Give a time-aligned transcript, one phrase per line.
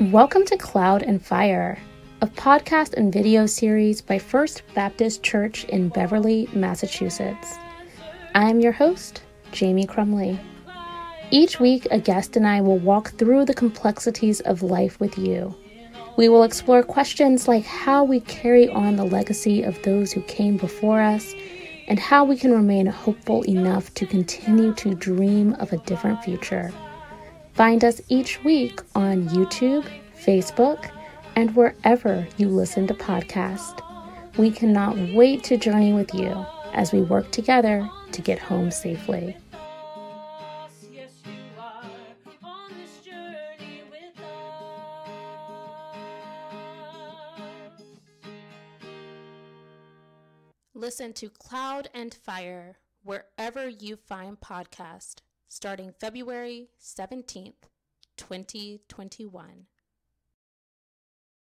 [0.00, 1.78] Welcome to Cloud and Fire,
[2.22, 7.58] a podcast and video series by First Baptist Church in Beverly, Massachusetts.
[8.34, 9.22] I'm your host,
[9.52, 10.40] Jamie Crumley.
[11.30, 15.54] Each week, a guest and I will walk through the complexities of life with you.
[16.16, 20.56] We will explore questions like how we carry on the legacy of those who came
[20.56, 21.34] before us
[21.88, 26.72] and how we can remain hopeful enough to continue to dream of a different future.
[27.60, 29.86] Find us each week on YouTube,
[30.18, 30.90] Facebook,
[31.36, 33.78] and wherever you listen to podcasts.
[34.38, 39.36] We cannot wait to journey with you as we work together to get home safely.
[50.72, 55.16] Listen to Cloud and Fire wherever you find podcast
[55.50, 57.66] starting February 17th,
[58.16, 59.66] 2021.